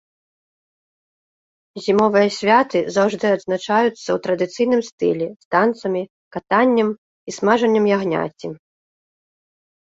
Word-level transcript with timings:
Зімовыя 1.87 2.29
святы 2.37 2.79
заўжды 2.95 3.27
адзначаюцца 3.37 3.91
ў 3.91 4.15
традыцыйным 4.29 4.81
стылі, 4.89 5.27
з 5.45 5.57
танцамі, 5.57 6.01
катаннем 6.39 6.89
у 6.95 6.97
і 6.97 7.31
смажаннем 7.41 7.85
ягняці. 7.97 8.47